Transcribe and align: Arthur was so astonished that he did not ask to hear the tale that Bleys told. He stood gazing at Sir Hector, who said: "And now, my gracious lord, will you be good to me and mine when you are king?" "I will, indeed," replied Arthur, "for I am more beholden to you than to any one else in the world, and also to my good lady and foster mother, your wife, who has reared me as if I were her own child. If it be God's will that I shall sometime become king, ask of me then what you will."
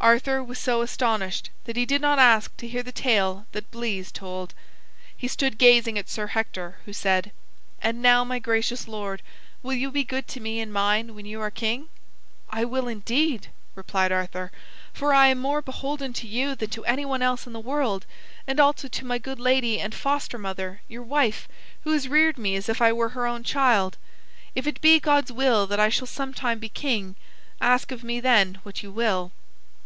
Arthur 0.00 0.44
was 0.44 0.60
so 0.60 0.80
astonished 0.80 1.50
that 1.64 1.74
he 1.74 1.84
did 1.84 2.00
not 2.00 2.20
ask 2.20 2.56
to 2.56 2.68
hear 2.68 2.84
the 2.84 2.92
tale 2.92 3.46
that 3.50 3.70
Bleys 3.72 4.12
told. 4.12 4.54
He 5.16 5.26
stood 5.26 5.58
gazing 5.58 5.98
at 5.98 6.08
Sir 6.08 6.28
Hector, 6.28 6.78
who 6.84 6.92
said: 6.92 7.32
"And 7.82 8.00
now, 8.00 8.22
my 8.22 8.38
gracious 8.38 8.86
lord, 8.86 9.22
will 9.60 9.74
you 9.74 9.90
be 9.90 10.04
good 10.04 10.28
to 10.28 10.38
me 10.40 10.60
and 10.60 10.72
mine 10.72 11.16
when 11.16 11.26
you 11.26 11.40
are 11.40 11.50
king?" 11.50 11.88
"I 12.48 12.64
will, 12.64 12.86
indeed," 12.86 13.48
replied 13.74 14.12
Arthur, 14.12 14.52
"for 14.94 15.12
I 15.12 15.26
am 15.26 15.38
more 15.40 15.60
beholden 15.60 16.12
to 16.12 16.28
you 16.28 16.54
than 16.54 16.70
to 16.70 16.84
any 16.84 17.04
one 17.04 17.20
else 17.20 17.44
in 17.44 17.52
the 17.52 17.58
world, 17.58 18.06
and 18.46 18.60
also 18.60 18.86
to 18.86 19.04
my 19.04 19.18
good 19.18 19.40
lady 19.40 19.80
and 19.80 19.92
foster 19.92 20.38
mother, 20.38 20.80
your 20.86 21.02
wife, 21.02 21.48
who 21.82 21.90
has 21.90 22.06
reared 22.06 22.38
me 22.38 22.54
as 22.54 22.68
if 22.68 22.80
I 22.80 22.92
were 22.92 23.08
her 23.10 23.26
own 23.26 23.42
child. 23.42 23.98
If 24.54 24.64
it 24.68 24.80
be 24.80 25.00
God's 25.00 25.32
will 25.32 25.66
that 25.66 25.80
I 25.80 25.88
shall 25.88 26.06
sometime 26.06 26.60
become 26.60 26.78
king, 26.82 27.16
ask 27.60 27.90
of 27.90 28.04
me 28.04 28.20
then 28.20 28.60
what 28.62 28.84
you 28.84 28.92
will." 28.92 29.32